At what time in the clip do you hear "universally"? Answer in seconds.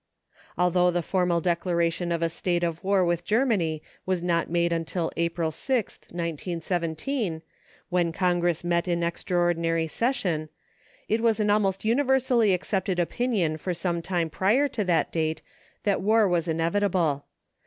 11.85-12.51